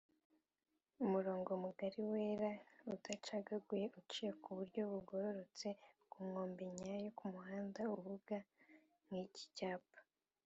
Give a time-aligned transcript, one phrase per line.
[1.03, 2.51] umurongo mugari wera
[2.93, 5.67] udacagaguye uciye kuburyo bugororotse
[6.11, 8.35] kunkombe nyayo y’umuhanda uvuga
[9.07, 9.97] nk’icyicyapa